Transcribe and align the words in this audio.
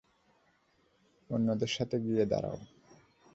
অন্যদের 1.29 1.67
সাথে 1.67 1.97
গিয়ে 1.99 2.23
দাঁড়াও। 2.25 2.57